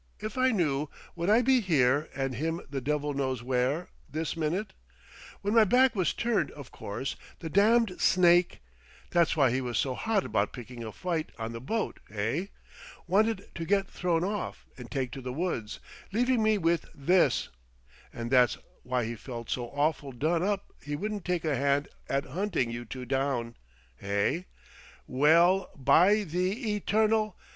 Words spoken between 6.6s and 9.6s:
course, the damned snake! That's why